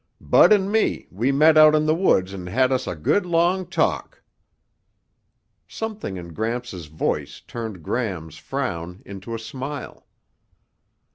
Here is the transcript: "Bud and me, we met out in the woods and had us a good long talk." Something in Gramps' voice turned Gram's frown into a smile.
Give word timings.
"Bud 0.19 0.51
and 0.51 0.71
me, 0.71 1.07
we 1.11 1.31
met 1.31 1.59
out 1.59 1.75
in 1.75 1.85
the 1.85 1.93
woods 1.93 2.33
and 2.33 2.49
had 2.49 2.71
us 2.71 2.87
a 2.87 2.95
good 2.95 3.23
long 3.23 3.67
talk." 3.67 4.23
Something 5.67 6.17
in 6.17 6.33
Gramps' 6.33 6.85
voice 6.87 7.39
turned 7.41 7.83
Gram's 7.83 8.37
frown 8.37 9.03
into 9.05 9.35
a 9.35 9.37
smile. 9.37 10.07